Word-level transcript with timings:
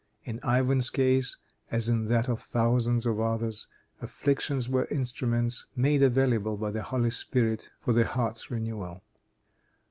In 0.23 0.39
Ivan's 0.41 0.89
case, 0.89 1.37
as 1.69 1.87
in 1.87 2.05
that 2.05 2.27
of 2.27 2.39
thousands 2.41 3.05
of 3.05 3.19
others, 3.19 3.67
afflictions 4.01 4.67
were 4.67 4.85
instruments 4.89 5.67
made 5.75 6.01
available 6.01 6.57
by 6.57 6.71
the 6.71 6.81
Holy 6.81 7.11
Spirit 7.11 7.69
for 7.79 7.93
the 7.93 8.05
heart's 8.05 8.49
renewal. 8.49 9.03